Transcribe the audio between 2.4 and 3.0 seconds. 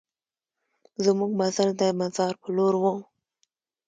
په لور و.